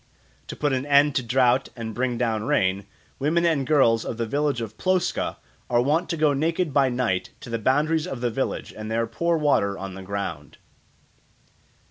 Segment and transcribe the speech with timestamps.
[0.47, 2.87] To put an end to drought and bring down rain,
[3.19, 5.35] women and girls of the village of Ploska
[5.69, 9.05] are wont to go naked by night to the boundaries of the village and there
[9.05, 10.57] pour water on the ground.